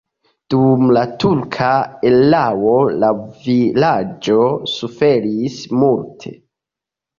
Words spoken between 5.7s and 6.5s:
multe.